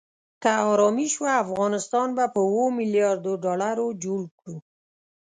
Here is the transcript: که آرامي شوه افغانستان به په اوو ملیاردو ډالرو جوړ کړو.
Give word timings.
که 0.41 0.51
آرامي 0.71 1.07
شوه 1.13 1.31
افغانستان 1.43 2.07
به 2.17 2.25
په 2.33 2.39
اوو 2.49 2.65
ملیاردو 2.77 3.33
ډالرو 3.43 3.87
جوړ 4.03 4.21
کړو. 4.37 4.55